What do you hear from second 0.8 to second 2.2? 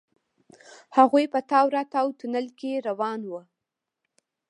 هغوئ په تاو راتاو